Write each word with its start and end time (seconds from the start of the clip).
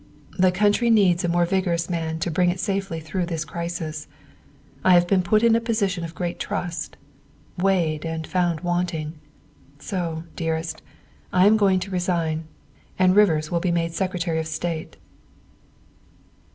The 0.35 0.51
country 0.51 0.89
needs 0.89 1.23
a 1.23 1.27
more 1.29 1.45
vigorous 1.45 1.87
man 1.87 2.17
to 2.21 2.31
bring 2.31 2.49
it 2.49 2.59
safely 2.59 2.99
through 2.99 3.27
this 3.27 3.45
crisis. 3.45 4.07
I 4.83 4.95
have 4.95 5.05
been 5.05 5.21
put 5.21 5.43
in 5.43 5.55
a 5.55 5.61
position 5.61 6.03
of 6.03 6.15
great 6.15 6.39
trust, 6.39 6.97
weighed, 7.59 8.03
and 8.03 8.25
found 8.25 8.61
wanting. 8.61 9.19
So, 9.77 10.23
dear 10.35 10.55
est, 10.55 10.81
I 11.31 11.45
am 11.45 11.55
going 11.55 11.79
to 11.81 11.91
resign, 11.91 12.45
and 12.97 13.15
Rivers 13.15 13.51
will 13.51 13.59
be 13.59 13.69
made 13.71 13.93
Secretary 13.93 14.39
of 14.39 14.47
State." 14.47 14.97